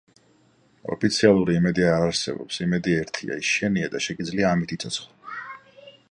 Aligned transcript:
ოფიციალური 0.93 1.57
იმედი 1.57 1.83
არ 1.89 2.05
არსებობს 2.05 2.57
იმედი 2.65 2.95
ერთია, 3.01 3.37
ის 3.43 3.51
შენია 3.59 3.91
და 3.97 4.01
შეგიძლია 4.07 4.49
ამით 4.55 4.73
იცოცხლო 4.77 5.37